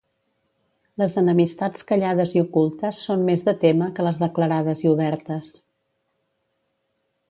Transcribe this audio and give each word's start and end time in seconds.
Les 1.01 1.17
enemistats 1.21 1.85
callades 1.91 2.33
i 2.39 2.43
ocultes 2.45 3.03
són 3.11 3.29
més 3.29 3.47
de 3.51 3.57
témer 3.67 3.93
que 4.01 4.09
les 4.09 4.21
declarades 4.27 4.85
i 4.89 4.93
obertes. 4.97 5.57